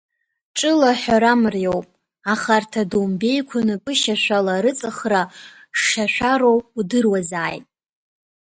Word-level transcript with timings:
Ҿыла 0.57 0.91
аҳәара 0.93 1.33
мариоуп, 1.41 1.87
аха 2.33 2.49
арҭ 2.57 2.73
адоумбеиқәа 2.81 3.59
напышьашәала 3.67 4.63
рыҵыхра 4.63 5.21
шшьашәароу 5.79 6.57
удыруазааит! 6.79 7.65